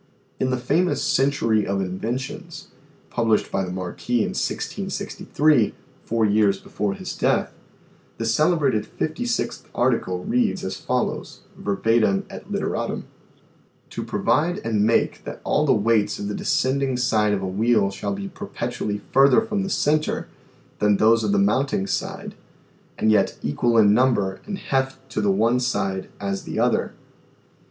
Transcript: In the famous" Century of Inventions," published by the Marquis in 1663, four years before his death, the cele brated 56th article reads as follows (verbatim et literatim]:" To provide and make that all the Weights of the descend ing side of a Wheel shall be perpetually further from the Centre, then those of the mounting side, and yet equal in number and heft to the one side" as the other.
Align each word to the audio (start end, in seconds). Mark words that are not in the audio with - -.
In 0.39 0.49
the 0.49 0.57
famous" 0.57 0.99
Century 1.03 1.67
of 1.67 1.79
Inventions," 1.79 2.69
published 3.11 3.51
by 3.51 3.63
the 3.63 3.71
Marquis 3.71 4.21
in 4.23 4.29
1663, 4.29 5.75
four 6.03 6.25
years 6.25 6.57
before 6.57 6.95
his 6.95 7.15
death, 7.15 7.53
the 8.17 8.25
cele 8.25 8.57
brated 8.57 8.87
56th 8.87 9.61
article 9.75 10.23
reads 10.25 10.63
as 10.63 10.75
follows 10.75 11.41
(verbatim 11.55 12.25
et 12.31 12.51
literatim]:" 12.51 13.03
To 13.91 14.03
provide 14.03 14.57
and 14.65 14.83
make 14.83 15.23
that 15.25 15.39
all 15.43 15.67
the 15.67 15.73
Weights 15.73 16.17
of 16.17 16.27
the 16.27 16.33
descend 16.33 16.81
ing 16.81 16.97
side 16.97 17.33
of 17.33 17.43
a 17.43 17.47
Wheel 17.47 17.91
shall 17.91 18.15
be 18.15 18.27
perpetually 18.27 19.01
further 19.11 19.39
from 19.41 19.61
the 19.61 19.69
Centre, 19.69 20.27
then 20.79 20.97
those 20.97 21.23
of 21.23 21.31
the 21.31 21.37
mounting 21.37 21.85
side, 21.85 22.33
and 22.97 23.11
yet 23.11 23.37
equal 23.43 23.77
in 23.77 23.93
number 23.93 24.41
and 24.47 24.57
heft 24.57 24.97
to 25.11 25.21
the 25.21 25.29
one 25.29 25.59
side" 25.59 26.09
as 26.19 26.41
the 26.45 26.57
other. 26.57 26.93